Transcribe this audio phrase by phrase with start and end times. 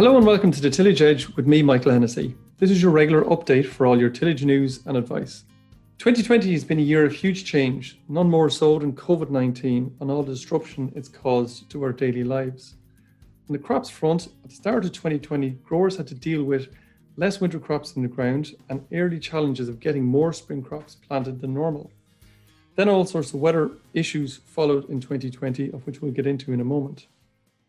[0.00, 2.34] Hello and welcome to the Tillage Edge with me, Michael Hennessy.
[2.56, 5.44] This is your regular update for all your tillage news and advice.
[5.98, 10.10] 2020 has been a year of huge change, none more so than COVID 19 and
[10.10, 12.76] all the disruption it's caused to our daily lives.
[13.46, 16.68] On the crops front, at the start of 2020, growers had to deal with
[17.18, 21.42] less winter crops in the ground and early challenges of getting more spring crops planted
[21.42, 21.90] than normal.
[22.74, 26.62] Then all sorts of weather issues followed in 2020, of which we'll get into in
[26.62, 27.06] a moment.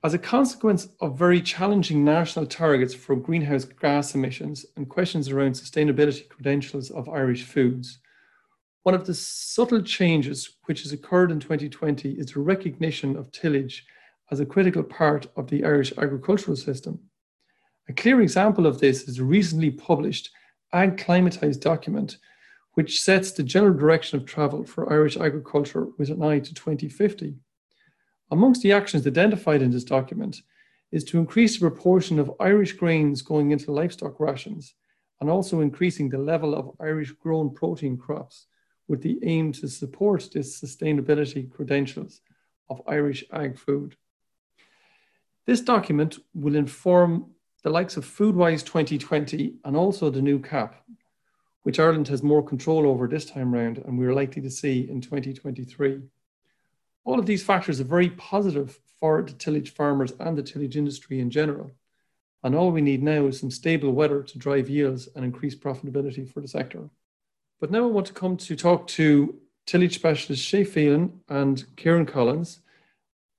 [0.03, 5.51] As a consequence of very challenging national targets for greenhouse gas emissions and questions around
[5.51, 7.99] sustainability credentials of Irish foods,
[8.81, 13.85] one of the subtle changes which has occurred in 2020 is the recognition of tillage
[14.31, 16.99] as a critical part of the Irish agricultural system.
[17.87, 20.31] A clear example of this is a recently published
[20.73, 22.17] Ag Climatised document,
[22.73, 27.35] which sets the general direction of travel for Irish agriculture with an eye to 2050.
[28.31, 30.41] Amongst the actions identified in this document
[30.91, 34.73] is to increase the proportion of Irish grains going into livestock rations
[35.19, 38.47] and also increasing the level of Irish grown protein crops
[38.87, 42.21] with the aim to support the sustainability credentials
[42.69, 43.97] of Irish ag food.
[45.45, 47.31] This document will inform
[47.63, 50.75] the likes of Foodwise 2020 and also the new CAP,
[51.63, 55.01] which Ireland has more control over this time round and we're likely to see in
[55.01, 56.01] 2023.
[57.03, 61.19] All of these factors are very positive for the tillage farmers and the tillage industry
[61.19, 61.71] in general.
[62.43, 66.31] And all we need now is some stable weather to drive yields and increase profitability
[66.31, 66.89] for the sector.
[67.59, 69.35] But now I want to come to talk to
[69.65, 72.61] tillage specialist Shay Phelan and Ciaran Collins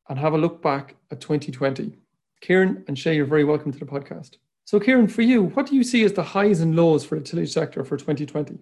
[0.09, 1.97] and have a look back at 2020.
[2.41, 4.37] Ciaran and Shay, you're very welcome to the podcast.
[4.65, 7.25] So, Ciaran, for you, what do you see as the highs and lows for the
[7.25, 8.59] tillage sector for 2020?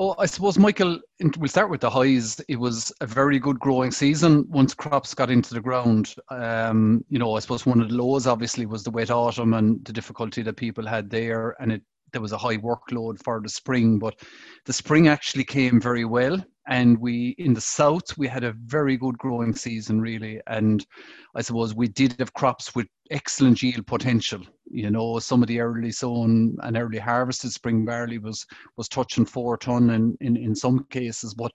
[0.00, 1.00] Oh, I suppose, Michael,
[1.38, 2.40] we'll start with the highs.
[2.48, 6.14] It was a very good growing season once crops got into the ground.
[6.30, 9.84] Um, you know, I suppose one of the lows obviously was the wet autumn and
[9.84, 13.48] the difficulty that people had there, and it there was a high workload for the
[13.48, 13.98] spring.
[13.98, 14.20] But
[14.66, 18.96] the spring actually came very well, and we in the south we had a very
[18.96, 20.40] good growing season, really.
[20.46, 20.86] And
[21.34, 24.42] I suppose we did have crops with excellent yield potential.
[24.70, 28.44] You know, some of the early sown and early harvested spring barley was
[28.76, 31.32] was touching four ton in, in, in some cases.
[31.32, 31.52] But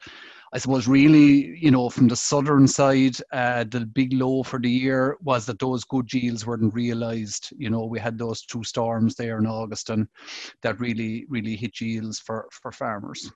[0.52, 4.70] I suppose really, you know, from the southern side, uh, the big low for the
[4.70, 7.54] year was that those good yields weren't realised.
[7.56, 10.08] You know, we had those two storms there in August, and
[10.64, 13.32] that really, really hit yields for for farmers.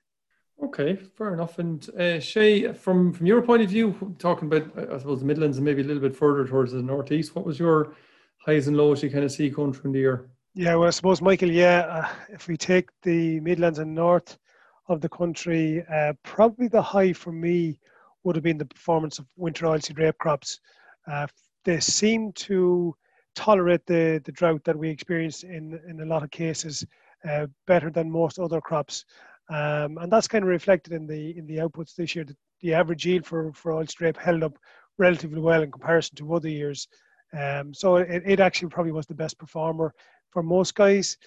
[0.63, 1.59] Okay, fair enough.
[1.59, 5.57] And uh, Shay, from from your point of view, talking about I suppose the Midlands
[5.57, 7.94] and maybe a little bit further towards the northeast, what was your
[8.38, 10.29] highs and lows you kind of see going through the year?
[10.56, 14.40] Yeah, well, I suppose Michael, yeah, uh, if we take the Midlands and North
[14.88, 17.79] of the country, uh, probably the high for me
[18.24, 20.59] would have been the performance of winter oilseed rape crops.
[21.06, 21.28] Uh,
[21.63, 22.95] they seem to
[23.35, 26.84] tolerate the, the drought that we experience in in a lot of cases
[27.29, 29.06] uh, better than most other crops.
[29.49, 32.25] Um, and that's kind of reflected in the in the outputs this year.
[32.25, 34.57] The, the average yield for for oil rape held up
[34.97, 36.87] relatively well in comparison to other years.
[37.37, 39.93] Um, so it, it actually probably was the best performer
[40.31, 41.17] for most guys.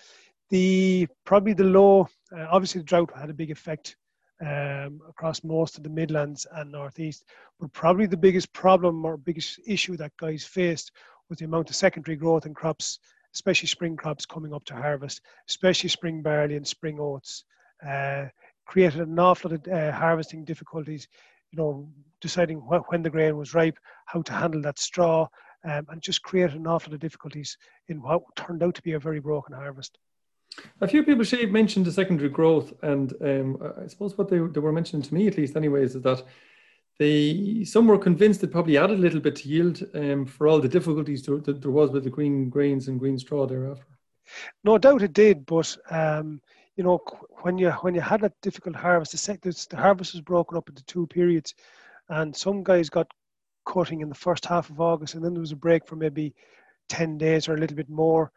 [0.51, 3.97] The probably the low, uh, obviously the drought had a big effect
[4.45, 7.25] um, across most of the Midlands and Northeast.
[7.59, 10.93] But probably the biggest problem or biggest issue that guys faced
[11.29, 12.99] was the amount of secondary growth in crops,
[13.35, 17.45] especially spring crops coming up to harvest, especially spring barley and spring oats
[17.87, 18.27] uh,
[18.67, 21.09] created an awful lot of uh, harvesting difficulties.
[21.53, 21.89] You know,
[22.21, 25.27] deciding wh- when the grain was ripe, how to handle that straw,
[25.65, 27.57] um, and just created an awful lot of difficulties
[27.89, 29.99] in what turned out to be a very broken harvest.
[30.81, 34.61] A few people, Shay, mentioned the secondary growth, and um, I suppose what they, they
[34.61, 36.25] were mentioning to me, at least, anyways, is that
[36.99, 40.61] they some were convinced it probably added a little bit to yield um, for all
[40.61, 43.87] the difficulties there, that there was with the green grains and green straw thereafter.
[44.65, 46.43] No doubt it did, but um,
[46.77, 47.01] you know,
[47.43, 50.85] when you when you had a difficult harvest, the, the harvest was broken up into
[50.85, 51.55] two periods,
[52.09, 53.11] and some guys got
[53.67, 56.35] cutting in the first half of August, and then there was a break for maybe
[56.89, 58.33] ten days or a little bit more,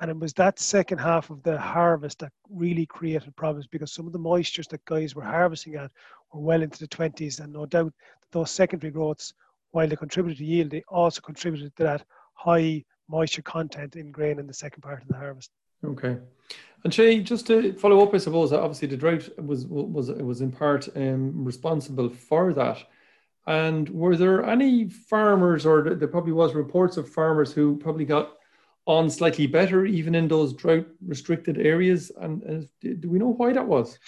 [0.00, 4.06] and it was that second half of the harvest that really created problems because some
[4.06, 5.90] of the moistures that guys were harvesting at
[6.32, 7.92] were well into the twenties, and no doubt
[8.32, 9.34] those secondary growths,
[9.72, 12.04] while they contributed to yield, they also contributed to that
[12.34, 15.50] high moisture content in grain in the second part of the harvest.
[15.84, 16.18] Okay.
[16.84, 20.50] And Shay, just to follow up, I suppose obviously the drought was was was in
[20.50, 22.78] part um, responsible for that.
[23.46, 28.36] And were there any farmers, or there probably was reports of farmers who probably got
[28.86, 32.10] on slightly better, even in those drought restricted areas?
[32.20, 32.68] And, and
[33.00, 33.98] do we know why that was?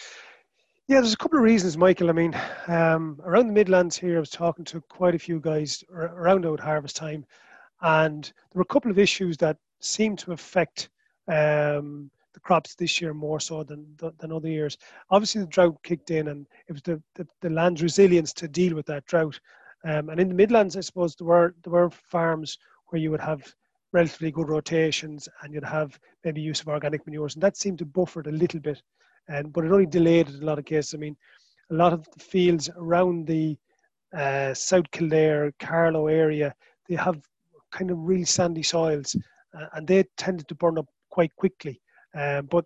[0.89, 2.11] Yeah, there's a couple of reasons, Michael.
[2.11, 5.83] I mean, um, around the Midlands here, I was talking to quite a few guys
[5.93, 7.25] around out harvest time,
[7.81, 10.91] and there were a couple of issues that seemed to affect
[11.29, 13.87] um, the crops this year more so than
[14.19, 14.79] than other years.
[15.11, 18.75] Obviously, the drought kicked in, and it was the, the, the land's resilience to deal
[18.75, 19.39] with that drought.
[19.85, 23.21] Um, and in the Midlands, I suppose there were there were farms where you would
[23.21, 23.55] have
[23.93, 27.85] relatively good rotations, and you'd have maybe use of organic manures, and that seemed to
[27.85, 28.83] buffer it a little bit.
[29.29, 30.95] And but it only delayed it in a lot of cases.
[30.95, 31.17] I mean,
[31.71, 33.57] a lot of the fields around the
[34.17, 36.55] uh, South Kildare, Carlow area,
[36.89, 37.23] they have
[37.71, 39.17] kind of really sandy soils,
[39.59, 41.81] uh, and they tended to burn up quite quickly.
[42.15, 42.65] Um, but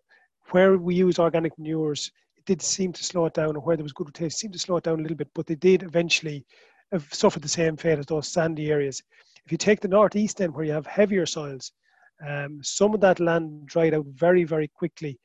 [0.52, 3.82] where we use organic manures, it did seem to slow it down, and where there
[3.82, 5.28] was good rotation, seemed to slow it down a little bit.
[5.34, 6.46] But they did eventually
[6.92, 9.02] have suffered the same fate as those sandy areas.
[9.44, 11.72] If you take the northeast end, where you have heavier soils,
[12.26, 15.18] um, some of that land dried out very, very quickly,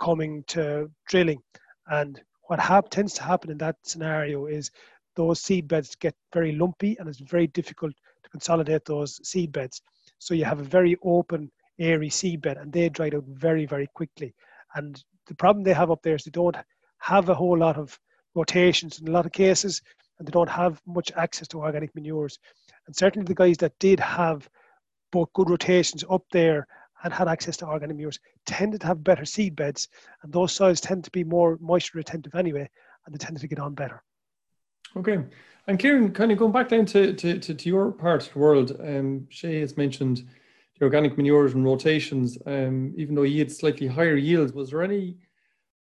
[0.00, 1.40] coming to drilling.
[1.88, 4.70] And what hap- tends to happen in that scenario is
[5.16, 9.82] those seed beds get very lumpy, and it's very difficult to consolidate those seed beds.
[10.18, 14.34] So you have a very open airy seedbed and they dried out very, very quickly.
[14.74, 16.56] And the problem they have up there is they don't
[16.98, 17.98] have a whole lot of
[18.34, 19.82] rotations in a lot of cases
[20.18, 22.38] and they don't have much access to organic manures.
[22.86, 24.48] And certainly the guys that did have
[25.12, 26.66] both good rotations up there
[27.04, 29.88] and had access to organic manures tended to have better seed beds
[30.22, 32.68] and those soils tend to be more moisture retentive anyway
[33.06, 34.02] and they tended to get on better.
[34.96, 35.18] Okay.
[35.66, 38.38] And Ciaran, kind of going back down to, to, to, to your part of the
[38.38, 40.26] world, um, Shay has mentioned
[40.78, 45.16] the organic manures and rotations, um, even though had slightly higher yields, was there any,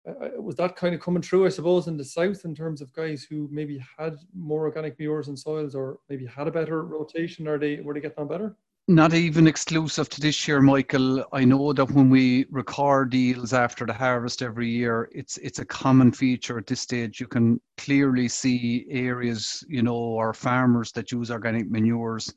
[0.09, 2.81] uh, uh, was that kind of coming through, I suppose, in the south in terms
[2.81, 6.85] of guys who maybe had more organic manures and soils or maybe had a better
[6.85, 7.49] rotation?
[7.49, 8.57] Are they, were they getting on better?
[8.87, 11.25] Not even exclusive to this year, Michael.
[11.33, 15.65] I know that when we record deals after the harvest every year, it's it's a
[15.65, 17.19] common feature at this stage.
[17.19, 22.35] You can clearly see areas, you know, or farmers that use organic manures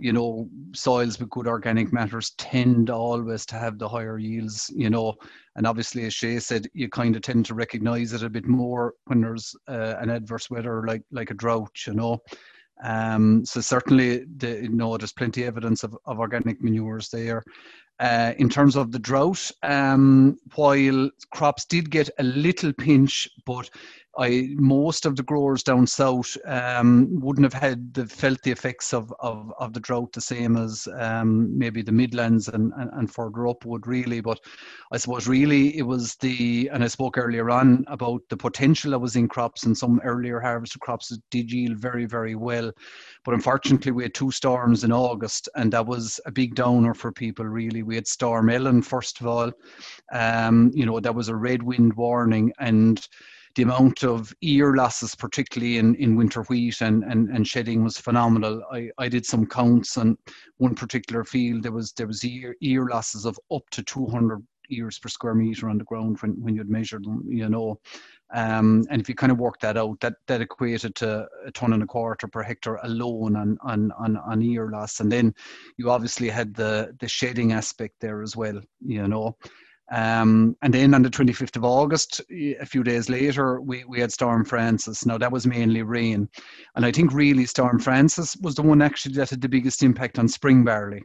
[0.00, 4.90] you know, soils with good organic matters tend always to have the higher yields, you
[4.90, 5.14] know,
[5.58, 8.94] and obviously, as Shay said, you kind of tend to recognize it a bit more
[9.06, 12.18] when there's uh, an adverse weather like like a drought, you know.
[12.84, 17.42] Um, so certainly, the, you know, there's plenty of evidence of, of organic manures there.
[17.98, 23.68] Uh, in terms of the drought, um, while crops did get a little pinch, but
[24.16, 28.92] I most of the growers down south um, wouldn't have had the, felt the effects
[28.92, 33.12] of, of, of the drought the same as um, maybe the Midlands and, and, and
[33.12, 34.20] further up would really.
[34.20, 34.40] But
[34.92, 38.98] I suppose really it was the and I spoke earlier on about the potential that
[38.98, 42.72] was in crops and some earlier harvested crops did yield very very well.
[43.24, 47.12] But unfortunately we had two storms in August and that was a big downer for
[47.12, 47.82] people really.
[47.82, 49.52] We had Storm Ellen first of all.
[50.12, 53.06] Um, you know that was a red wind warning and
[53.58, 57.98] the amount of ear losses, particularly in, in winter wheat and, and, and shedding, was
[57.98, 58.62] phenomenal.
[58.72, 60.16] I, I did some counts on
[60.58, 61.64] one particular field.
[61.64, 65.68] There was there was ear, ear losses of up to 200 ears per square meter
[65.68, 67.80] on the ground when, when you'd measured them, you know.
[68.32, 71.72] Um, and if you kind of work that out, that, that equated to a ton
[71.72, 75.00] and a quarter per hectare alone on, on, on, on ear loss.
[75.00, 75.34] And then
[75.78, 79.36] you obviously had the, the shedding aspect there as well, you know.
[79.90, 84.12] Um, and then on the 25th of August, a few days later, we, we had
[84.12, 85.06] Storm Francis.
[85.06, 86.28] Now, that was mainly rain.
[86.76, 90.18] And I think really Storm Francis was the one actually that had the biggest impact
[90.18, 91.02] on spring barley.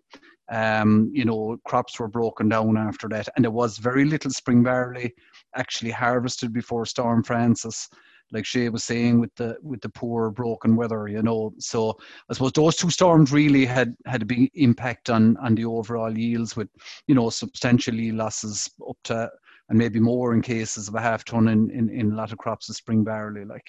[0.51, 3.29] Um, you know, crops were broken down after that.
[3.35, 5.13] And there was very little spring barley
[5.55, 7.89] actually harvested before Storm Francis
[8.33, 11.53] like Shay was saying with the with the poor broken weather, you know.
[11.59, 11.97] So
[12.29, 16.17] I suppose those two storms really had had a big impact on on the overall
[16.17, 16.69] yields, with
[17.07, 19.31] you know substantial yield losses up to
[19.69, 22.37] and maybe more in cases of a half ton in in, in a lot of
[22.37, 23.67] crops of spring barley, like.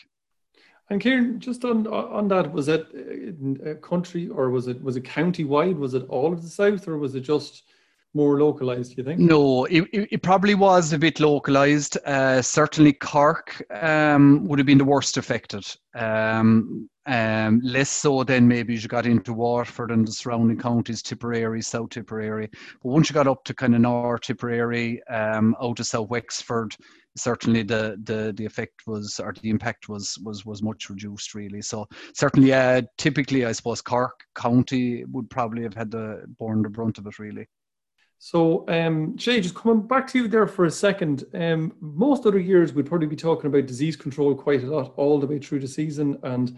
[0.91, 2.87] And Ciaran, just on on that, was it
[3.65, 5.79] a country or was it was it county wide?
[5.79, 7.65] Was it all of the south, or was it just
[8.15, 9.19] more localized, you think?
[9.19, 11.99] No, it, it probably was a bit localized.
[12.07, 15.67] Uh, certainly, Cork um, would have been the worst affected.
[15.95, 21.03] Um, um, less so than maybe as you got into Waterford and the surrounding counties,
[21.03, 22.49] Tipperary, South Tipperary.
[22.83, 26.75] But once you got up to kind of North Tipperary, um, out to South Wexford,
[27.17, 31.63] certainly the, the the effect was or the impact was was was much reduced really.
[31.63, 36.71] So certainly, uh, typically, I suppose Cork County would probably have had the borne the
[36.71, 37.47] brunt of it really.
[38.19, 41.25] So, um, Shay, just coming back to you there for a second.
[41.35, 45.19] Um, most other years, we'd probably be talking about disease control quite a lot all
[45.21, 46.57] the way through the season, and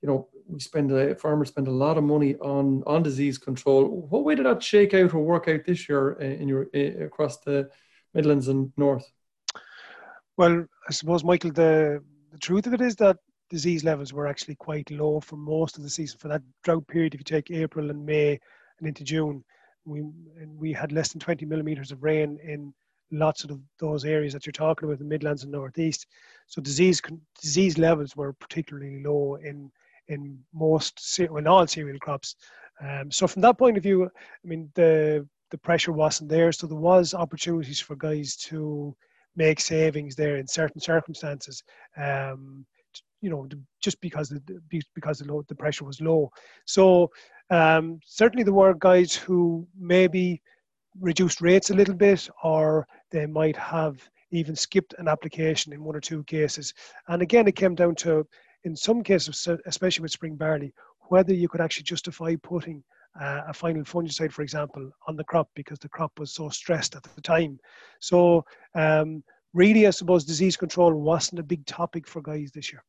[0.00, 4.06] you know, we spend a farmers spend a lot of money on on disease control.
[4.08, 7.04] What way did that shake out or work out this year uh, in your uh,
[7.04, 7.70] across the
[8.14, 9.10] Midlands and North?
[10.36, 13.18] Well, I suppose, Michael, the the truth of it is that
[13.50, 17.14] disease levels were actually quite low for most of the season for that drought period.
[17.14, 18.40] If you take April and May
[18.78, 19.44] and into June,
[19.84, 22.72] we and we had less than 20 millimeters of rain in
[23.10, 26.06] lots of those areas that you're talking about, the Midlands and Northeast.
[26.46, 27.00] So disease
[27.40, 29.70] disease levels were particularly low in
[30.08, 32.36] in most in all cereal crops.
[32.80, 36.66] Um, so from that point of view, I mean the the pressure wasn't there, so
[36.66, 38.96] there was opportunities for guys to
[39.36, 41.62] make savings there in certain circumstances.
[41.96, 42.66] Um,
[43.20, 43.48] you know,
[43.80, 44.42] just because the
[44.94, 46.30] because the, low, the pressure was low.
[46.66, 47.10] So
[47.50, 50.40] um, certainly there were guys who maybe
[51.00, 53.96] reduced rates a little bit, or they might have
[54.30, 56.72] even skipped an application in one or two cases.
[57.08, 58.26] And again, it came down to,
[58.64, 60.72] in some cases, especially with spring barley,
[61.08, 62.82] whether you could actually justify putting
[63.20, 66.96] uh, a final fungicide, for example, on the crop because the crop was so stressed
[66.96, 67.58] at the time.
[68.00, 69.22] So, um,
[69.52, 72.82] really, I suppose disease control wasn't a big topic for guys this year.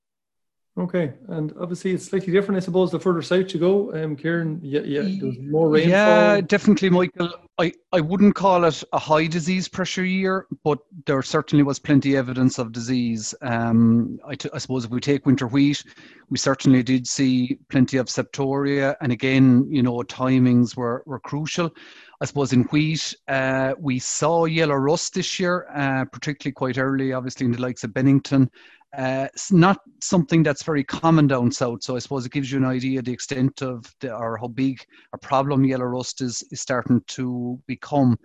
[0.78, 3.94] Okay, and obviously it's slightly different, I suppose, the further south you go.
[3.94, 5.90] Um, Ciaran, yeah, yeah, there's more rainfall.
[5.90, 7.32] Yeah, definitely, Michael.
[7.58, 12.18] I, I wouldn't call it a high disease pressure year, but there certainly was plenty
[12.18, 13.34] evidence of disease.
[13.42, 15.82] Um, I, t- I suppose if we take winter wheat,
[16.30, 21.74] we certainly did see plenty of septoria, and again, you know, timings were, were crucial.
[22.20, 27.14] I suppose in wheat, uh, we saw yellow rust this year, uh, particularly quite early,
[27.14, 28.52] obviously in the likes of Bennington.
[28.98, 31.84] Uh, it's not something that's very common down south.
[31.84, 34.86] So I suppose it gives you an idea the extent of the, or how big
[35.14, 38.18] a problem yellow rust is, is starting to become.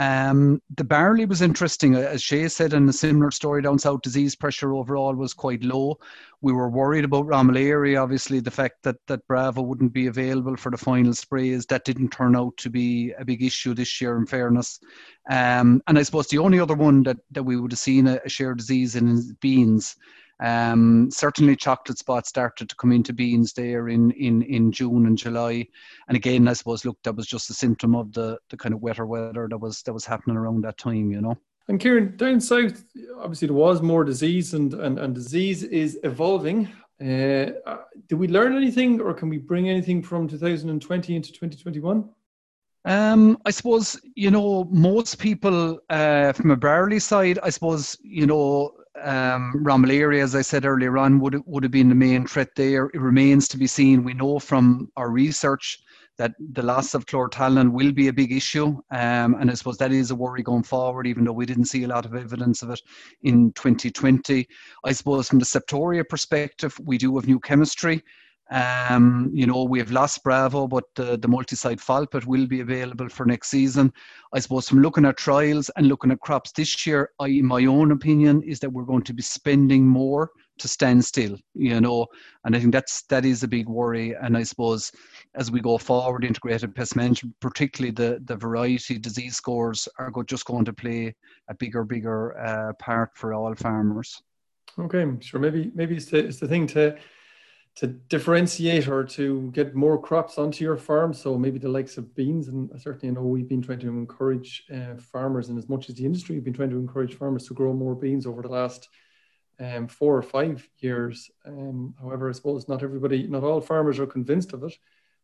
[0.00, 4.00] Um, the barley was interesting, as Shay said, in a similar story down south.
[4.00, 5.98] Disease pressure overall was quite low.
[6.40, 8.02] We were worried about Ramularia.
[8.02, 12.12] Obviously, the fact that that Bravo wouldn't be available for the final sprays that didn't
[12.12, 14.16] turn out to be a big issue this year.
[14.16, 14.80] In fairness,
[15.28, 18.20] um, and I suppose the only other one that that we would have seen a,
[18.24, 19.96] a shared disease in beans.
[20.40, 25.18] Um, certainly, chocolate spots started to come into beans there in, in, in June and
[25.18, 25.66] July,
[26.08, 28.80] and again, I suppose, look, that was just a symptom of the, the kind of
[28.80, 31.36] wetter weather that was that was happening around that time, you know.
[31.68, 32.82] And Ciaran, down south,
[33.18, 36.68] obviously there was more disease, and and, and disease is evolving.
[37.02, 37.78] Uh, uh
[38.08, 42.08] did we learn anything, or can we bring anything from 2020 into 2021?
[42.86, 47.38] Um, I suppose you know most people uh, from a barley side.
[47.42, 51.94] I suppose you know um, as I said earlier on, would would have been the
[51.94, 52.86] main threat there.
[52.86, 54.04] It remains to be seen.
[54.04, 55.78] We know from our research
[56.18, 59.92] that the loss of chlorothalonil will be a big issue, um, and I suppose that
[59.92, 61.06] is a worry going forward.
[61.06, 62.80] Even though we didn't see a lot of evidence of it
[63.22, 64.46] in 2020,
[64.84, 68.02] I suppose from the Septoria perspective, we do have new chemistry.
[68.50, 73.08] Um, you know, we have lost Bravo, but the, the multi-site Folpet will be available
[73.08, 73.92] for next season.
[74.32, 77.92] I suppose from looking at trials and looking at crops this year, I, my own
[77.92, 82.06] opinion is that we're going to be spending more to stand still, you know,
[82.44, 84.14] and I think that's that is a big worry.
[84.20, 84.92] And I suppose
[85.34, 90.22] as we go forward, integrated pest management, particularly the the variety disease scores, are go,
[90.22, 91.14] just going to play
[91.48, 94.20] a bigger, bigger uh, part for all farmers.
[94.78, 95.40] Okay, sure.
[95.40, 96.96] Maybe maybe it's the, it's the thing to
[97.80, 101.14] to differentiate or to get more crops onto your farm.
[101.14, 104.64] So maybe the likes of beans, and certainly I know we've been trying to encourage
[104.70, 107.54] uh, farmers, and as much as the industry, we've been trying to encourage farmers to
[107.54, 108.90] grow more beans over the last
[109.58, 111.30] um, four or five years.
[111.46, 114.76] Um, however, I suppose not everybody, not all farmers are convinced of it.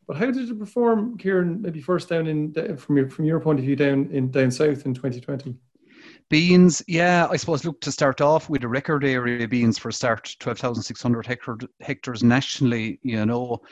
[0.07, 1.61] But how did it perform, Ciaran?
[1.61, 4.87] Maybe first down in from your from your point of view down in down south
[4.87, 5.57] in 2020.
[6.29, 10.35] Beans, yeah, I suppose look to start off with a record area beans for start,
[10.41, 13.63] 12,600 hectare, hectares nationally, you know.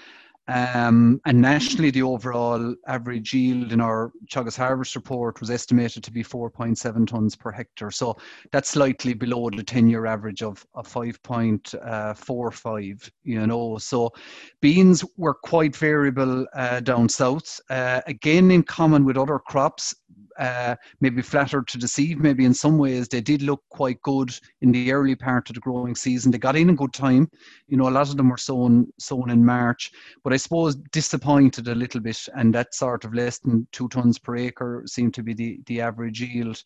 [0.47, 6.13] Um, and nationally, the overall average yield in our Teagasc Harvest report was estimated to
[6.13, 7.91] be 4.7 tonnes per hectare.
[7.91, 8.19] So
[8.53, 13.79] that's slightly below the 10 year average of, of 5.45, you know.
[13.79, 14.13] So
[14.61, 17.59] beans were quite variable uh, down south.
[17.71, 19.95] Uh, again, in common with other crops,
[20.39, 22.19] uh, maybe flattered to deceive.
[22.19, 25.61] Maybe in some ways they did look quite good in the early part of the
[25.61, 26.31] growing season.
[26.31, 27.31] They got in a good time.
[27.69, 31.69] You know, a lot of them were sown sown in March, but I suppose disappointed
[31.69, 35.23] a little bit, and that sort of less than two tons per acre seemed to
[35.23, 36.63] be the the average yield.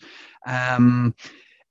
[0.47, 1.15] Um,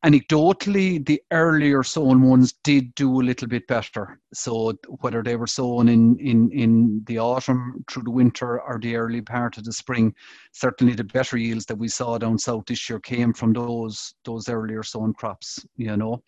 [0.05, 4.19] anecdotally, the earlier sown ones did do a little bit better.
[4.33, 8.95] So whether they were sown in, in, in the autumn through the winter or the
[8.95, 10.13] early part of the spring,
[10.51, 14.49] certainly the better yields that we saw down south this year came from those those
[14.49, 16.21] earlier sown crops, you know.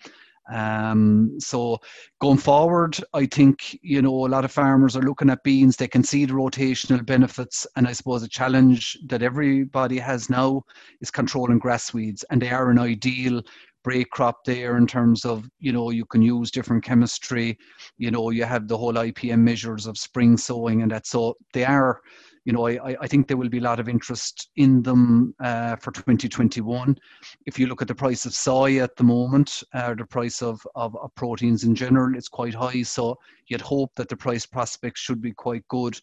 [0.51, 1.77] Um, so
[2.19, 5.77] going forward, I think you know a lot of farmers are looking at beans.
[5.77, 10.63] They can see the rotational benefits, and I suppose a challenge that everybody has now
[11.01, 13.41] is controlling grass weeds, and they are an ideal
[13.83, 17.57] break crop there in terms of you know you can use different chemistry.
[17.97, 21.65] You know you have the whole IPM measures of spring sowing, and that so they
[21.65, 22.01] are
[22.45, 25.75] you know, I, I think there will be a lot of interest in them uh,
[25.75, 26.97] for 2021.
[27.45, 30.65] If you look at the price of soy at the moment, uh, the price of,
[30.75, 32.81] of, of, proteins in general, it's quite high.
[32.83, 33.17] So
[33.47, 35.99] you'd hope that the price prospects should be quite good.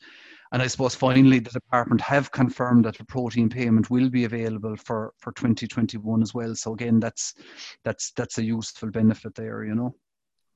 [0.53, 4.77] And I suppose finally, the department have confirmed that the protein payment will be available
[4.77, 6.55] for, for 2021 as well.
[6.55, 7.35] So again, that's
[7.83, 9.97] that's that's a useful benefit there, you know.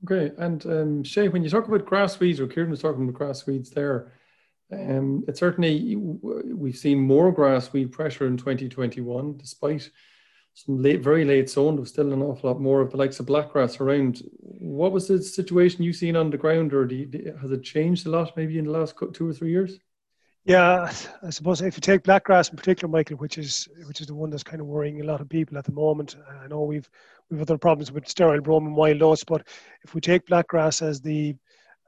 [0.05, 3.15] Okay, and um, Shay, when you talk about grass weeds, or Kieran was talking about
[3.15, 4.13] grass weeds there,
[4.73, 9.91] um, it certainly we've seen more grass weed pressure in 2021, despite
[10.55, 11.75] some late, very late sown.
[11.75, 14.23] There was still an awful lot more of the likes of blackgrass around.
[14.39, 18.11] What was the situation you've seen on the ground, or you, has it changed a
[18.11, 19.79] lot maybe in the last two or three years?
[20.45, 20.91] Yeah,
[21.23, 24.31] I suppose if you take blackgrass in particular, Michael, which is which is the one
[24.31, 26.17] that's kind of worrying a lot of people at the moment.
[26.43, 26.89] I know we've
[27.29, 29.47] we've other problems with sterile brome and wild oats, but
[29.83, 31.37] if we take blackgrass as the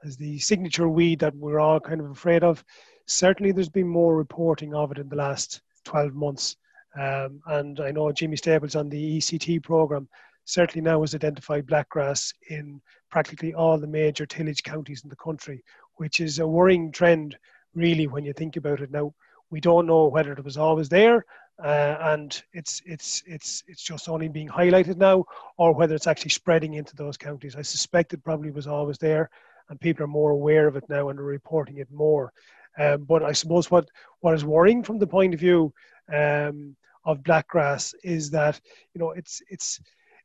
[0.03, 2.63] as the signature weed that we're all kind of afraid of,
[3.05, 6.55] certainly there's been more reporting of it in the last 12 months.
[6.99, 10.07] Um, and I know Jimmy Staples on the ECT program
[10.45, 15.63] certainly now has identified blackgrass in practically all the major tillage counties in the country,
[15.95, 17.37] which is a worrying trend
[17.73, 18.91] really when you think about it.
[18.91, 19.13] Now
[19.49, 21.25] we don't know whether it was always there
[21.63, 25.23] uh, and it's it's it's it's just only being highlighted now
[25.57, 27.55] or whether it's actually spreading into those counties.
[27.55, 29.29] I suspect it probably was always there
[29.69, 32.31] and people are more aware of it now and are reporting it more
[32.79, 33.87] um, but i suppose what
[34.21, 35.73] what is worrying from the point of view
[36.13, 38.59] um, of blackgrass is that
[38.93, 39.79] you know it's it's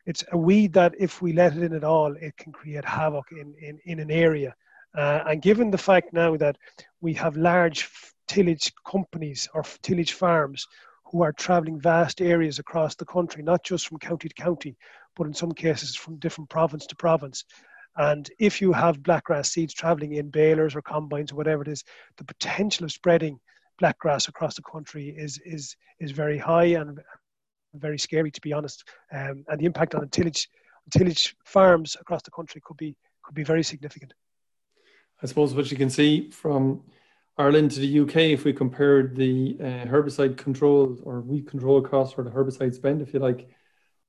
[0.07, 3.27] it's a weed that if we let it in at all it can create havoc
[3.33, 4.55] in in, in an area
[4.97, 6.57] uh, and given the fact now that
[7.01, 7.89] we have large
[8.27, 10.67] tillage companies or tillage farms
[11.11, 14.77] who are traveling vast areas across the country, not just from county to county,
[15.17, 17.45] but in some cases from different province to province.
[17.99, 21.83] And if you have blackgrass seeds traveling in balers or combines or whatever it is,
[22.17, 23.41] the potential of spreading
[23.83, 27.01] blackgrass across the country is is is very high and
[27.75, 28.85] very scary, to be honest.
[29.13, 30.49] Um, and the impact on tillage
[30.91, 34.15] tillage farms across the country could be could be very significant.
[35.21, 36.85] I suppose what you can see from
[37.37, 42.17] Ireland to the UK, if we compared the uh, herbicide control or weed control costs
[42.17, 43.49] or the herbicide spend, if you like,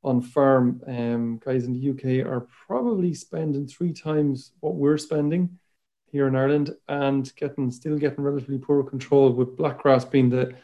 [0.03, 5.59] on farm, um, guys in the UK are probably spending three times what we're spending
[6.12, 10.55] here in Ireland and getting still getting relatively poor control with blackgrass being the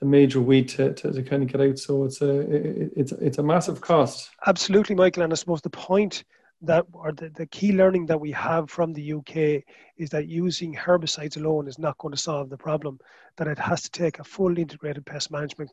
[0.00, 1.78] the major weed to, to, to kind of get out.
[1.78, 4.30] So it's a it, it's it's a massive cost.
[4.46, 5.22] Absolutely, Michael.
[5.22, 6.24] And I suppose the point
[6.62, 9.64] that or the, the key learning that we have from the UK
[9.96, 12.98] is that using herbicides alone is not going to solve the problem.
[13.36, 15.70] That it has to take a full integrated pest management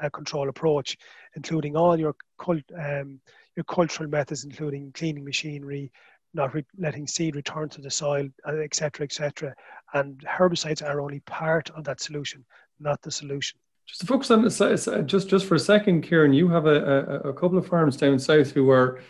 [0.00, 0.96] uh, control approach,
[1.34, 3.20] including all your cult, um,
[3.56, 5.90] your cultural methods, including cleaning machinery,
[6.32, 9.54] not re- letting seed return to the soil, etc., uh, etc.
[9.92, 12.44] And herbicides are only part of that solution,
[12.80, 13.58] not the solution.
[13.86, 14.58] Just to focus on this,
[15.04, 18.18] just just for a second, Ciaran, you have a, a, a couple of farms down
[18.18, 19.00] south who are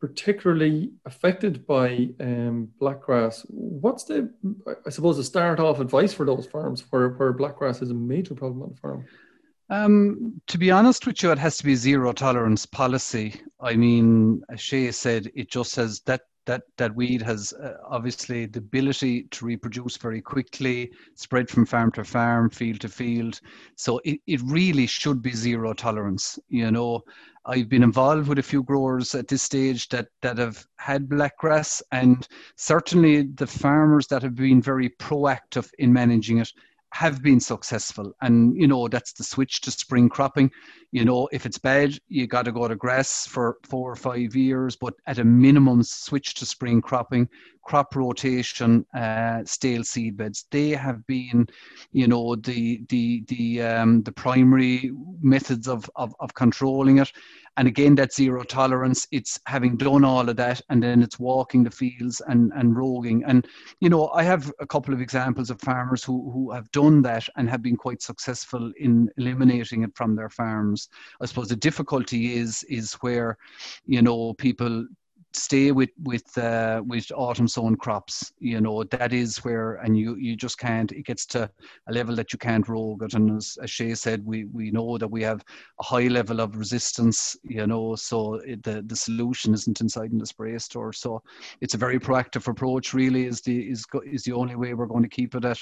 [0.00, 3.44] particularly affected by um, blackgrass.
[3.48, 4.32] What's the,
[4.86, 8.34] I suppose, the start off advice for those farms where, where blackgrass is a major
[8.34, 9.04] problem on the farm?
[9.70, 13.40] Um, to be honest with you, it has to be zero tolerance policy.
[13.60, 18.46] I mean, as Shay said, it just says that that that weed has uh, obviously
[18.46, 23.40] the ability to reproduce very quickly, spread from farm to farm, field to field.
[23.76, 26.36] So it, it really should be zero tolerance.
[26.48, 27.02] You know,
[27.46, 31.36] I've been involved with a few growers at this stage that that have had black
[31.38, 36.52] grass, and certainly the farmers that have been very proactive in managing it
[36.92, 38.12] have been successful.
[38.20, 40.50] And, you know, that's the switch to spring cropping.
[40.90, 44.34] You know, if it's bad, you got to go to grass for four or five
[44.34, 47.28] years, but at a minimum, switch to spring cropping,
[47.70, 50.46] crop rotation, uh, stale seed beds.
[50.50, 51.46] They have been,
[51.92, 54.90] you know, the the the um, the primary
[55.22, 57.12] methods of, of, of controlling it.
[57.56, 61.62] And again, that zero tolerance, it's having done all of that and then it's walking
[61.62, 63.22] the fields and, and roguing.
[63.26, 63.46] And,
[63.80, 67.28] you know, I have a couple of examples of farmers who, who have done that
[67.36, 70.88] and have been quite successful in eliminating it from their farms.
[71.20, 73.36] I suppose the difficulty is, is where,
[73.84, 74.86] you know, people
[75.32, 78.32] stay with with uh, with autumn sown crops.
[78.38, 80.90] You know that is where, and you you just can't.
[80.92, 81.50] It gets to
[81.88, 83.14] a level that you can't rogue it.
[83.14, 85.44] And as, as Shay said, we we know that we have
[85.80, 87.36] a high level of resistance.
[87.44, 90.92] You know, so it, the the solution isn't inside in the spray store.
[90.92, 91.22] So
[91.60, 92.92] it's a very proactive approach.
[92.94, 95.60] Really, is the is is the only way we're going to keep it at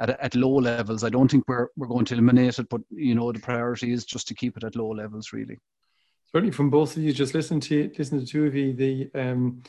[0.00, 1.04] at at low levels.
[1.04, 4.04] I don't think we're we're going to eliminate it, but you know the priority is
[4.04, 5.32] just to keep it at low levels.
[5.32, 5.58] Really
[6.32, 9.62] certainly from both of you, just listen to listen to two of you, the um,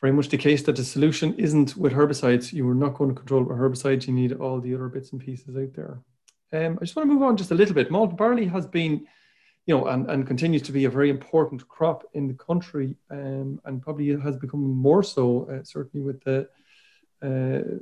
[0.00, 2.52] very much the case that the solution isn't with herbicides.
[2.52, 4.06] You are not going to control with herbicides.
[4.06, 6.00] You need all the other bits and pieces out there.
[6.52, 7.90] Um, I just want to move on just a little bit.
[7.90, 9.06] Malt barley has been,
[9.66, 13.60] you know, and, and continues to be a very important crop in the country, um,
[13.64, 16.48] and probably has become more so, uh, certainly with the,
[17.22, 17.78] uh,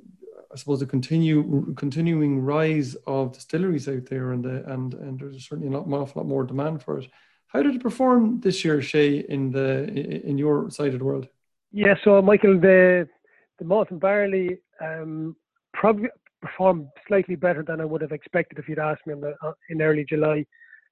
[0.53, 5.49] I suppose, the continue continuing rise of distilleries out there, and the, and and there's
[5.49, 7.09] certainly an awful lot more demand for it.
[7.53, 9.85] How did it perform this year, Shay, in the
[10.27, 11.29] in your side of the world?
[11.71, 13.07] Yeah, so Michael, the
[13.59, 15.37] the malt and barley um,
[15.75, 16.09] probably
[16.41, 19.53] performed slightly better than I would have expected if you'd asked me in, the, uh,
[19.69, 20.47] in early July,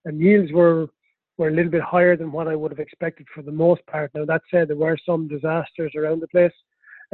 [0.05, 0.89] and yields were
[1.39, 4.11] were a little bit higher than what I would have expected for the most part.
[4.15, 6.53] Now that said, there were some disasters around the place,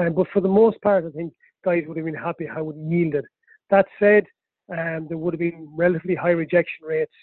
[0.00, 1.32] um, but for the most part, I think
[1.64, 3.24] guys would have been happy how it yielded.
[3.70, 4.24] That said,
[4.76, 7.14] um, there would have been relatively high rejection rates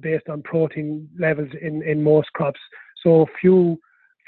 [0.00, 2.60] based on protein levels in, in most crops.
[3.02, 3.78] So few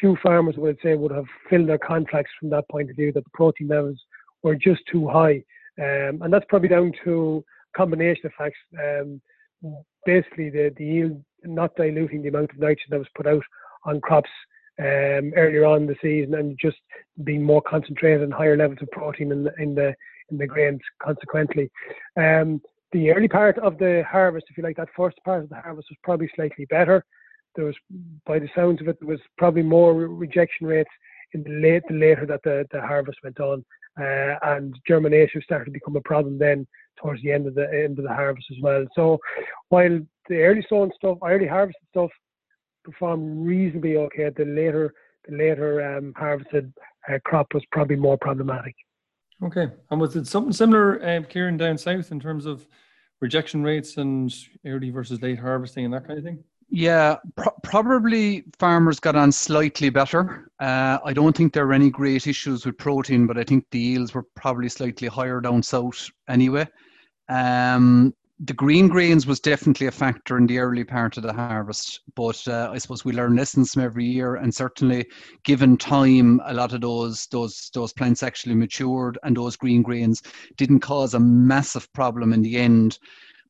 [0.00, 3.22] few farmers would say would have filled their contracts from that point of view that
[3.22, 4.00] the protein levels
[4.42, 5.42] were just too high,
[5.80, 7.44] um, and that's probably down to
[7.76, 8.58] combination of facts.
[8.82, 9.20] Um,
[10.04, 13.42] basically, the, the yield not diluting the amount of nitrogen that was put out
[13.84, 14.30] on crops
[14.80, 16.78] um, earlier on in the season, and just
[17.24, 19.94] being more concentrated and higher levels of protein in the in the
[20.30, 20.80] in the grains.
[21.00, 21.70] Consequently,
[22.16, 22.60] um,
[22.92, 25.88] the early part of the harvest, if you like, that first part of the harvest
[25.90, 27.04] was probably slightly better.
[27.54, 27.76] There was,
[28.26, 30.90] by the sounds of it, there was probably more rejection rates
[31.34, 33.64] in the late, the later that the, the harvest went on,
[34.00, 36.66] uh, and germination started to become a problem then
[37.00, 38.84] towards the end of the end of the harvest as well.
[38.94, 39.18] So,
[39.68, 42.10] while the early sown stuff, early harvested stuff,
[42.84, 44.92] performed reasonably okay, the later
[45.28, 46.72] the later um, harvested
[47.08, 48.74] uh, crop was probably more problematic.
[49.42, 52.66] Okay, and was it something similar, uh, Ciaran, down south in terms of
[53.20, 54.32] rejection rates and
[54.64, 56.44] early versus late harvesting and that kind of thing?
[56.74, 60.48] Yeah, pro- probably farmers got on slightly better.
[60.58, 63.78] Uh, I don't think there were any great issues with protein, but I think the
[63.78, 66.66] yields were probably slightly higher down south anyway.
[67.28, 72.00] Um, the green grains was definitely a factor in the early part of the harvest,
[72.16, 75.06] but uh, I suppose we learn lessons from every year, and certainly,
[75.44, 80.22] given time, a lot of those those those plants actually matured, and those green grains
[80.56, 82.98] didn't cause a massive problem in the end.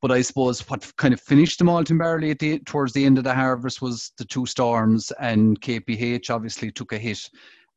[0.03, 3.19] But I suppose what kind of finished the malt and barley the, towards the end
[3.19, 7.31] of the harvest was the two storms, and KPH obviously took a hit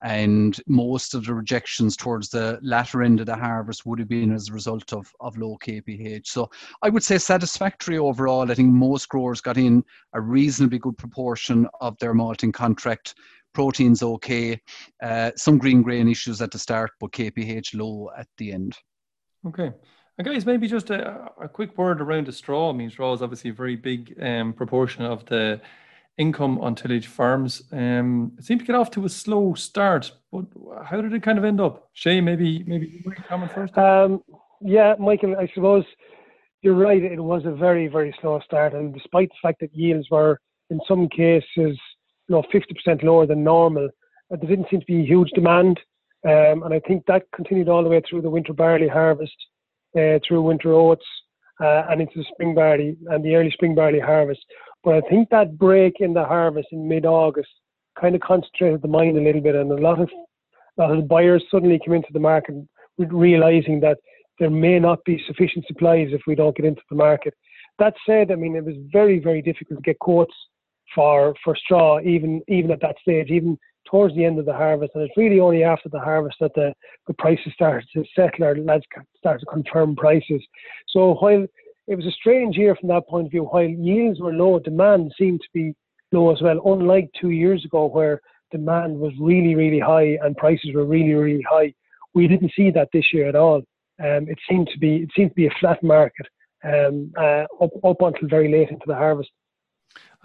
[0.06, 4.32] and most of the rejections towards the latter end of the harvest would have been
[4.32, 6.28] as a result of, of low KPH.
[6.28, 6.48] So
[6.84, 8.52] I would say satisfactory overall.
[8.52, 13.16] I think most growers got in a reasonably good proportion of their malting contract.
[13.56, 14.62] Proteins okay,
[15.02, 18.78] uh, some green grain issues at the start, but KPH low at the end.
[19.48, 19.72] Okay.
[20.20, 22.70] And guys, maybe just a, a quick word around the straw.
[22.70, 25.62] I mean, straw is obviously a very big um, proportion of the
[26.18, 27.64] income on tillage farms.
[27.72, 30.46] Um, it seemed to get off to a slow start, but
[30.86, 31.90] how did it kind of end up?
[31.94, 33.78] Shay, maybe maybe you comment first.
[33.78, 34.24] Um,
[34.62, 35.84] yeah, Michael, I suppose
[36.62, 37.04] you're right.
[37.04, 40.80] It was a very very slow start, and despite the fact that yields were in
[40.88, 41.78] some cases, you
[42.30, 45.80] know, 50% lower than normal, uh, there didn't seem to be huge demand,
[46.28, 49.36] um, and I think that continued all the way through the winter barley harvest,
[49.98, 51.06] uh, through winter oats.
[51.64, 54.44] Uh, and into the spring barley and the early spring barley harvest.
[54.86, 57.50] But I think that break in the harvest in mid-August
[58.00, 60.10] kind of concentrated the mind a little bit, and a lot of
[60.78, 62.56] a lot of buyers suddenly came into the market
[62.98, 63.98] realizing that
[64.40, 67.34] there may not be sufficient supplies if we don't get into the market.
[67.80, 70.36] That said, I mean it was very very difficult to get quotes
[70.94, 73.58] for for straw even even at that stage, even
[73.90, 76.74] towards the end of the harvest, and it's really only after the harvest that the,
[77.08, 78.84] the prices started to settle or lads
[79.18, 80.44] started to confirm prices.
[80.90, 81.46] So while
[81.88, 83.44] it was a strange year from that point of view.
[83.44, 85.76] While yields were low, demand seemed to be
[86.12, 88.22] low as well, unlike two years ago where
[88.52, 91.74] demand was really, really high and prices were really, really high.
[92.14, 93.62] We didn't see that this year at all.
[94.00, 96.28] Um, it seemed to be it seemed to be a flat market
[96.64, 99.30] um, uh, up, up until very late into the harvest.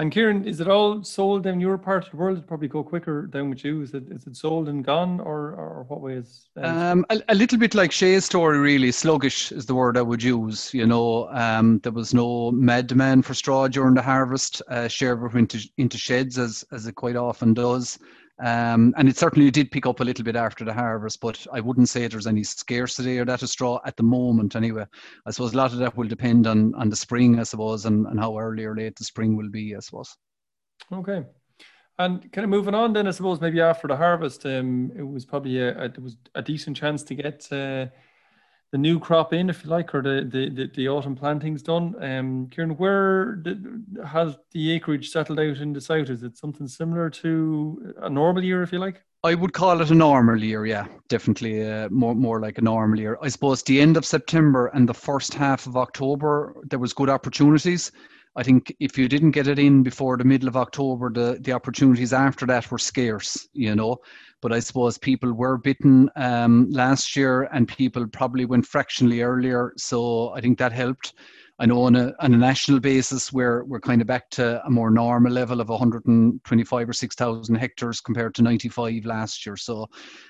[0.00, 2.38] And Ciaran, is it all sold in your part of the world?
[2.38, 3.82] It'd probably go quicker down with you.
[3.82, 6.48] Is it is it sold and gone, or or what way is?
[6.56, 8.92] Um, a, a, little bit like Shay's story, really.
[8.92, 10.72] Sluggish is the word I would use.
[10.72, 14.62] You know, um, there was no mad demand for straw during the harvest.
[14.70, 17.98] Uh, went into into sheds as as it quite often does.
[18.42, 21.60] Um, and it certainly did pick up a little bit after the harvest, but I
[21.60, 24.86] wouldn't say there's any scarcity or that of straw at the moment anyway.
[25.26, 28.06] I suppose a lot of that will depend on, on the spring, I suppose, and,
[28.06, 30.16] and how early or late the spring will be, I suppose.
[30.90, 31.22] Okay.
[31.98, 35.26] And kind of moving on then, I suppose maybe after the harvest, um, it was
[35.26, 37.86] probably a, a, it was a decent chance to get uh,
[38.72, 41.94] the new crop in, if you like, or the the, the, the autumn plantings done.
[42.02, 46.10] Um, Ciaran, where did, has the acreage settled out in the south?
[46.10, 49.02] Is it something similar to a normal year, if you like?
[49.22, 52.98] I would call it a normal year, yeah, definitely uh, more more like a normal
[52.98, 53.18] year.
[53.20, 57.10] I suppose the end of September and the first half of October, there was good
[57.10, 57.92] opportunities.
[58.40, 61.52] I think if you didn't get it in before the middle of October, the, the
[61.52, 63.98] opportunities after that were scarce, you know.
[64.40, 69.74] But I suppose people were bitten um, last year and people probably went fractionally earlier.
[69.76, 71.12] So I think that helped.
[71.58, 74.70] I know on a, on a national basis, we're, we're kind of back to a
[74.70, 79.58] more normal level of 125 or 6,000 hectares compared to 95 last year.
[79.58, 79.86] So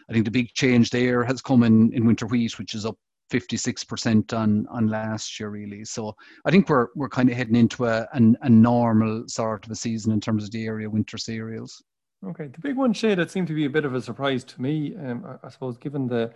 [0.09, 2.96] I think the big change there has come in, in winter wheat, which is up
[3.31, 5.85] 56% on, on last year, really.
[5.85, 6.14] So
[6.45, 9.77] I think we're, we're kind of heading into a, a, a normal sort of a
[9.77, 11.83] season in terms of the area winter cereals.
[12.27, 14.61] Okay, the big one, Shay, that seemed to be a bit of a surprise to
[14.61, 16.33] me, um, I, I suppose, given the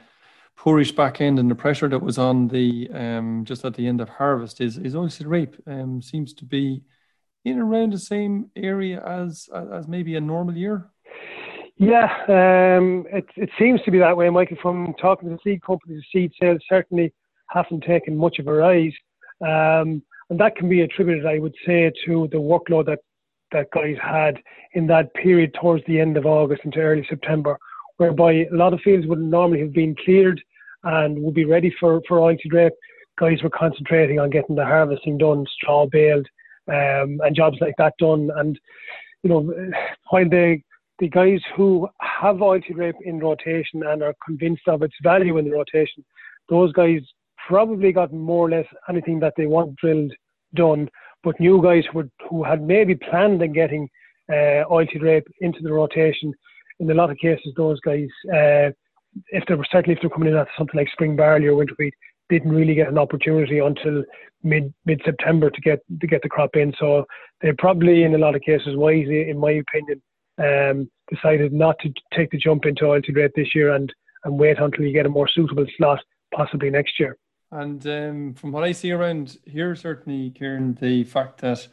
[0.56, 4.00] poorish back end and the pressure that was on the um, just at the end
[4.00, 6.82] of harvest is is oilseed rape um, seems to be
[7.44, 10.90] in around the same area as as maybe a normal year.
[11.76, 14.56] Yeah, um, it it seems to be that way, Michael.
[14.62, 17.12] From talking to the seed companies, the seed sales certainly
[17.50, 18.92] haven't taken much of a rise,
[19.40, 23.00] um, and that can be attributed, I would say, to the workload that
[23.50, 24.36] that guys had
[24.74, 27.58] in that period towards the end of August into early September
[27.96, 30.40] whereby a lot of fields would normally have been cleared
[30.84, 32.72] and would be ready for, for oilseed rape.
[33.18, 36.26] Guys were concentrating on getting the harvesting done, straw baled,
[36.68, 38.30] um, and jobs like that done.
[38.36, 38.58] And,
[39.22, 39.70] you know,
[40.10, 40.58] while the,
[40.98, 45.44] the guys who have oilseed rape in rotation and are convinced of its value in
[45.44, 46.04] the rotation,
[46.48, 47.00] those guys
[47.48, 50.12] probably got more or less anything that they want drilled
[50.54, 50.88] done.
[51.22, 53.88] But new guys who, who had maybe planned on getting
[54.30, 56.32] uh, oilseed rape into the rotation
[56.80, 58.70] in a lot of cases, those guys, uh,
[59.28, 61.74] if they were certainly if they're coming in at something like spring barley or winter
[61.78, 61.94] wheat,
[62.28, 64.02] didn't really get an opportunity until
[64.42, 66.72] mid mid September to get to get the crop in.
[66.78, 67.04] So
[67.40, 70.02] they probably, in a lot of cases, wisely, in my opinion,
[70.38, 73.92] um, decided not to take the jump into oilseed rape this year and
[74.24, 76.00] and wait until you get a more suitable slot,
[76.34, 77.18] possibly next year.
[77.50, 81.68] And um, from what I see around here, certainly, Ciaran, the fact that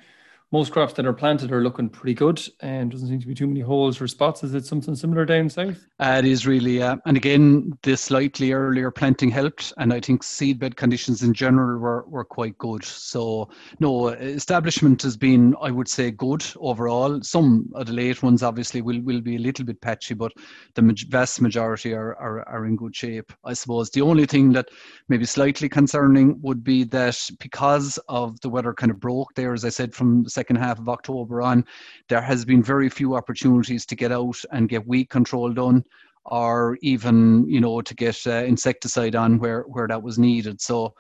[0.52, 3.48] most crops that are planted are looking pretty good and doesn't seem to be too
[3.48, 4.44] many holes or spots.
[4.44, 5.88] Is it something similar down south?
[6.00, 10.24] Uh, it is really, uh, and again, the slightly earlier planting helped, and I think
[10.24, 12.84] seedbed conditions in general were, were quite good.
[12.84, 17.22] So, no, establishment has been, I would say, good overall.
[17.22, 20.34] Some of the late ones obviously will, will be a little bit patchy, but
[20.76, 23.32] the vast majority are, are, are in good shape.
[23.46, 24.68] I suppose the only thing that
[25.08, 29.64] maybe slightly concerning would be that because of the weather kind of broke there, as
[29.64, 31.66] I said, from the second half of October on,
[32.10, 35.84] there has been very few opportunities to get out and get weed control done
[36.26, 40.62] or even you know to get uh, insecticide on where where that was needed.
[40.62, 40.94] So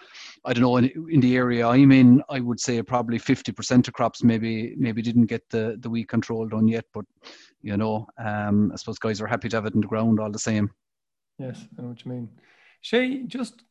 [0.45, 3.93] i don't know in, in the area i'm in i would say probably 50% of
[3.93, 7.05] crops maybe maybe didn't get the the weed control done yet but
[7.61, 10.31] you know um i suppose guys are happy to have it in the ground all
[10.31, 10.69] the same.
[11.37, 12.29] Yes i know what you mean.
[12.81, 13.63] Shay just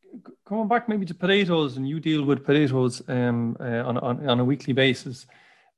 [0.45, 4.41] coming back maybe to potatoes and you deal with potatoes um, uh, on, on, on
[4.41, 5.27] a weekly basis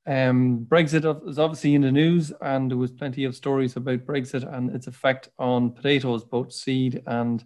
[0.05, 4.51] um, Brexit is obviously in the news, and there was plenty of stories about Brexit
[4.53, 7.43] and its effect on potatoes, both seed and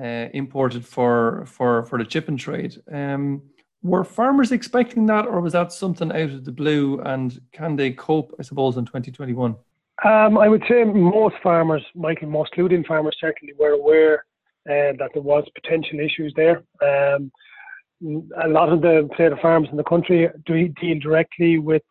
[0.00, 2.76] uh, imported for for for the chipping trade.
[2.92, 3.42] Um,
[3.82, 7.00] were farmers expecting that, or was that something out of the blue?
[7.00, 9.54] And can they cope, I suppose, in 2021?
[10.04, 14.24] Um, I would say most farmers, Michael, most Ludean farmers, certainly were aware
[14.68, 16.64] uh, that there was potential issues there.
[16.82, 17.30] Um,
[18.02, 21.82] a lot of the potato farms in the country do deal directly with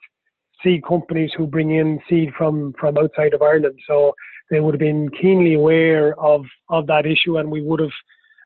[0.64, 3.80] seed companies who bring in seed from from outside of Ireland.
[3.88, 4.14] So
[4.52, 7.92] they would have been keenly aware of of that issue, and we would have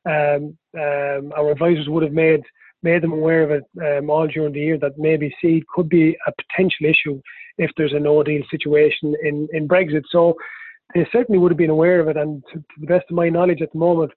[0.06, 2.42] um, um, our advisors would have made
[2.82, 6.18] made them aware of it um, all during the year that maybe seed could be
[6.28, 7.22] a potential issue
[7.58, 10.04] if there's a no deal situation in in Brexit.
[10.10, 10.36] So
[10.96, 13.30] they certainly would have been aware of it, and to, to the best of my
[13.30, 14.12] knowledge at the moment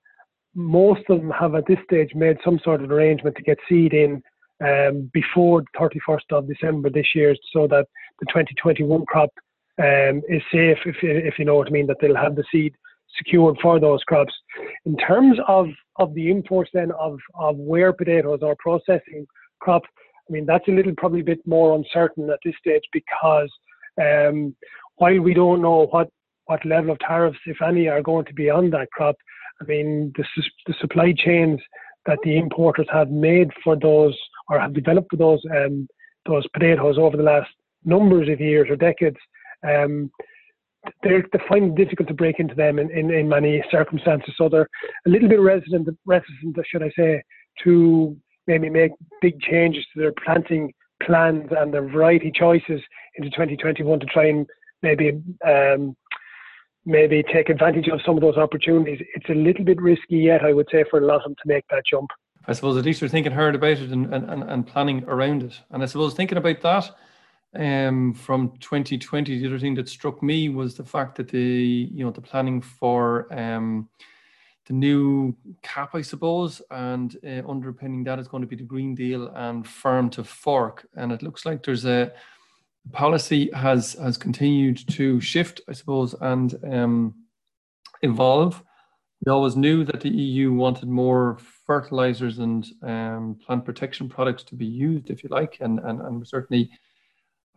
[0.55, 3.95] most of them have at this stage made some sort of arrangement to get seed
[3.95, 4.23] in
[4.65, 7.87] um, before the 31st of December this year so that
[8.21, 9.31] the 2021 crop
[9.79, 12.75] um, is safe, if, if you know what I mean, that they'll have the seed
[13.17, 14.33] secured for those crops.
[14.85, 19.27] In terms of, of the imports then of, of where potatoes are processing
[19.61, 19.89] crops,
[20.29, 23.51] I mean, that's a little probably a bit more uncertain at this stage because
[24.01, 24.55] um,
[24.97, 26.09] while we don't know what,
[26.47, 29.17] what level of tariffs, if any, are going to be on that crop,
[29.63, 30.25] I mean, the,
[30.67, 31.61] the supply chains
[32.07, 34.17] that the importers have made for those
[34.49, 35.87] or have developed for those um,
[36.27, 37.51] those potatoes over the last
[37.85, 39.17] numbers of years or decades,
[39.69, 40.11] um,
[41.03, 44.35] they're, they find it difficult to break into them in, in, in, many circumstances.
[44.37, 44.69] So they're
[45.07, 47.23] a little bit reticent, reticent, should I say,
[47.65, 50.73] to maybe make big changes to their planting
[51.03, 52.81] plans and their variety choices
[53.17, 54.47] into 2021 to try and
[54.83, 55.97] maybe um,
[56.85, 59.01] maybe take advantage of some of those opportunities.
[59.15, 61.43] It's a little bit risky yet, I would say, for a lot of them to
[61.47, 62.11] make that jump.
[62.47, 65.61] I suppose at least they're thinking hard about it and, and, and planning around it.
[65.71, 66.91] And I suppose thinking about that
[67.55, 72.05] um, from 2020, the other thing that struck me was the fact that the you
[72.05, 73.89] know the planning for um,
[74.67, 78.95] the new cap, I suppose, and uh, underpinning that is going to be the Green
[78.95, 80.87] Deal and Farm to Fork.
[80.97, 82.13] And it looks like there's a
[82.91, 87.15] policy has has continued to shift, I suppose, and um,
[88.03, 88.63] evolve.
[89.25, 94.57] We always knew that the EU wanted more fertilizers and um, plant protection products to
[94.57, 96.71] be used, if you like, and and, and we're certainly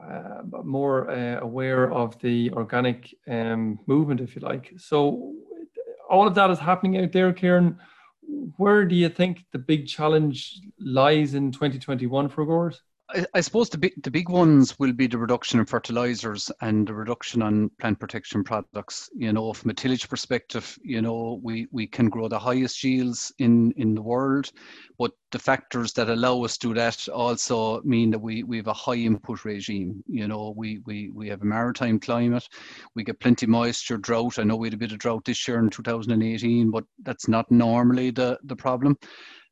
[0.04, 4.74] uh, more uh, aware of the organic um, movement, if you like.
[4.78, 5.34] So
[6.10, 7.80] all of that is happening out there, Ciaran.
[8.58, 12.82] Where do you think the big challenge lies in 2021 for growers?
[13.10, 16.88] I, I, suppose the big, the big ones will be the reduction in fertilizers and
[16.88, 19.10] the reduction on plant protection products.
[19.16, 23.32] You know, from a tillage perspective, you know, we, we can grow the highest yields
[23.38, 24.52] in, in the world,
[24.98, 28.68] but the factors that allow us to do that also mean that we, we have
[28.68, 30.04] a high input regime.
[30.08, 32.48] You know, we, we, we have a maritime climate,
[32.96, 34.40] we get plenty moisture, drought.
[34.40, 37.52] I know we had a bit of drought this year in 2018, but that's not
[37.52, 38.98] normally the, the problem.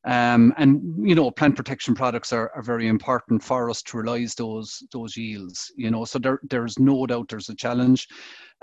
[0.05, 4.35] Um, and you know, plant protection products are, are very important for us to realize
[4.35, 5.71] those those yields.
[5.77, 8.07] You know, so there there's no doubt there's a challenge.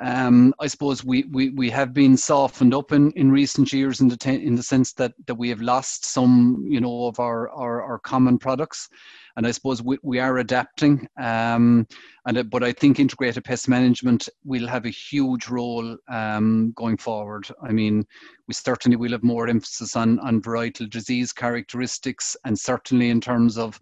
[0.00, 4.09] Um, I suppose we, we, we have been softened up in, in recent years in
[4.09, 7.50] the te- in the sense that, that we have lost some you know of our,
[7.50, 8.88] our, our common products,
[9.37, 11.07] and I suppose we, we are adapting.
[11.19, 11.87] Um,
[12.27, 16.97] and uh, but I think integrated pest management will have a huge role um, going
[16.97, 17.47] forward.
[17.62, 18.05] I mean,
[18.47, 23.57] we certainly will have more emphasis on on varietal disease characteristics, and certainly in terms
[23.57, 23.81] of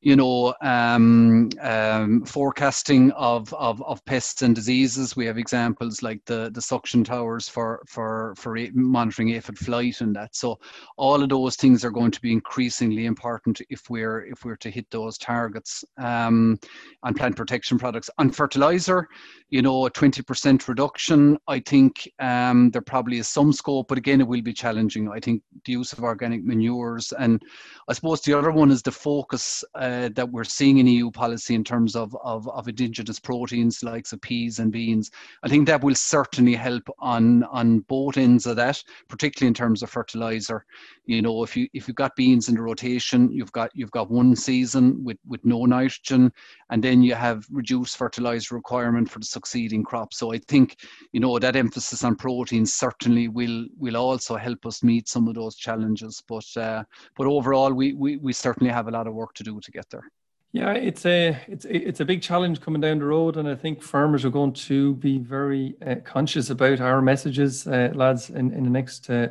[0.00, 5.16] you know, um, um, forecasting of, of, of pests and diseases.
[5.16, 10.14] We have examples like the, the suction towers for, for, for monitoring aphid flight and
[10.16, 10.36] that.
[10.36, 10.58] So
[10.96, 14.70] all of those things are going to be increasingly important if we're, if we're to
[14.70, 16.58] hit those targets um,
[17.02, 18.10] on plant protection products.
[18.18, 19.08] On fertilizer,
[19.48, 24.20] you know, a 20% reduction, I think um, there probably is some scope, but again,
[24.20, 25.08] it will be challenging.
[25.08, 27.12] I think the use of organic manures.
[27.18, 27.40] And
[27.88, 31.54] I suppose the other one is the focus uh, that we're seeing in EU policy
[31.54, 35.10] in terms of, of, of indigenous proteins, likes of peas and beans.
[35.42, 39.82] I think that will certainly help on, on both ends of that, particularly in terms
[39.82, 40.64] of fertilizer.
[41.06, 44.10] You know, if you if you've got beans in the rotation, you've got you've got
[44.10, 46.32] one season with, with no nitrogen,
[46.70, 50.12] and then you have reduced fertilizer requirement for the succeeding crop.
[50.12, 50.76] So I think
[51.12, 55.34] you know that emphasis on proteins certainly will will also help us meet some of
[55.34, 56.22] those challenges.
[56.26, 56.82] But uh,
[57.16, 59.90] but overall, we, we we certainly have a lot of work to do to get
[59.90, 60.06] there.
[60.52, 63.82] Yeah, it's a it's it's a big challenge coming down the road, and I think
[63.82, 68.64] farmers are going to be very uh, conscious about our messages, uh, lads, in, in
[68.64, 69.28] the next uh,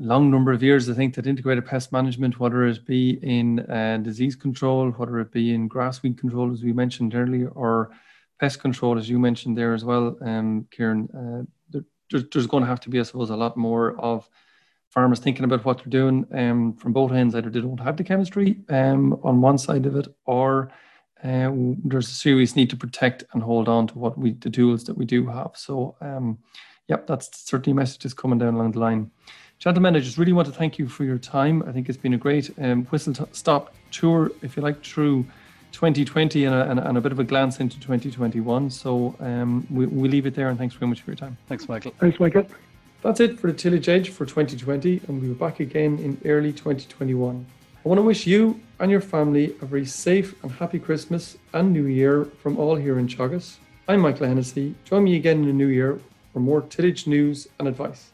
[0.00, 3.98] long number of years, I think that integrated pest management, whether it be in uh,
[4.02, 7.90] disease control, whether it be in grass weed control, as we mentioned earlier, or
[8.38, 11.84] pest control, as you mentioned there as well, um, Ciaran, uh, there,
[12.32, 14.28] there's, going to have to be, I suppose, a lot more of
[14.90, 17.34] farmers thinking about what they're doing um, from both ends.
[17.34, 20.70] Either they don't have the chemistry um, on one side of it, or
[21.24, 21.50] uh,
[21.84, 24.96] there's a serious need to protect and hold on to what we the tools that
[24.96, 25.52] we do have.
[25.54, 26.38] So, um,
[26.88, 29.10] yep, that's certainly messages coming down along the line.
[29.58, 31.62] Gentlemen, I just really want to thank you for your time.
[31.66, 35.26] I think it's been a great um, whistle stop tour, if you like, through
[35.72, 38.70] 2020 and a, and, and a, bit of a glance into 2021.
[38.70, 41.36] So um, we, we leave it there and thanks very much for your time.
[41.46, 41.92] Thanks, Michael.
[42.00, 42.46] Thanks, Michael.
[43.02, 46.52] That's it for the Tillage Edge for 2020, and we'll be back again in early
[46.52, 47.46] 2021.
[47.82, 51.72] I want to wish you and your family a very safe and happy Christmas and
[51.72, 53.56] New Year from all here in Teagasc.
[53.88, 54.74] I'm Michael Hennessy.
[54.84, 55.98] Join me again in the new year
[56.34, 58.10] for more tillage news and advice.